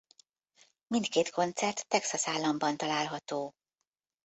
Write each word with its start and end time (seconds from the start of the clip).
Mindkét 0.87 1.29
koncert 1.29 1.87
Texas 1.87 2.27
államban 2.27 2.77
található. 2.77 3.53